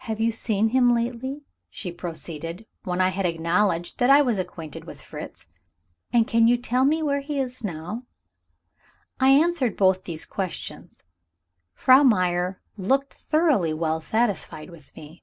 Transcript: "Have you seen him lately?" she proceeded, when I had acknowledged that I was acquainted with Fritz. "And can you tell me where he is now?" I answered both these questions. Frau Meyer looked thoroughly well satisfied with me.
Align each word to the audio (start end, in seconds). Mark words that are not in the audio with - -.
"Have 0.00 0.20
you 0.20 0.30
seen 0.30 0.68
him 0.68 0.94
lately?" 0.94 1.46
she 1.70 1.90
proceeded, 1.90 2.66
when 2.84 3.00
I 3.00 3.08
had 3.08 3.24
acknowledged 3.24 3.98
that 3.98 4.10
I 4.10 4.20
was 4.20 4.38
acquainted 4.38 4.84
with 4.84 5.00
Fritz. 5.00 5.46
"And 6.12 6.26
can 6.26 6.48
you 6.48 6.58
tell 6.58 6.84
me 6.84 7.02
where 7.02 7.22
he 7.22 7.40
is 7.40 7.64
now?" 7.64 8.02
I 9.18 9.30
answered 9.30 9.74
both 9.74 10.04
these 10.04 10.26
questions. 10.26 11.02
Frau 11.72 12.02
Meyer 12.02 12.60
looked 12.76 13.14
thoroughly 13.14 13.72
well 13.72 14.02
satisfied 14.02 14.68
with 14.68 14.94
me. 14.94 15.22